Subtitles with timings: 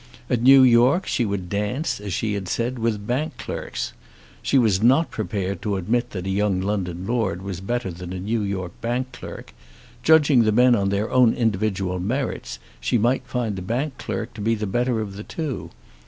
[0.31, 3.93] At New York she would dance, as she had said, with bank clerks.
[4.41, 8.19] She was not prepared to admit that a young London lord was better than a
[8.19, 9.53] New York bank clerk.
[10.01, 14.41] Judging the men on their own individual merits she might find the bank clerk to
[14.41, 15.69] be the better of the two.